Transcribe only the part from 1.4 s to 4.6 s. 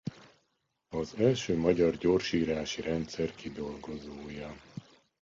magyar gyorsírási rendszer kidolgozója.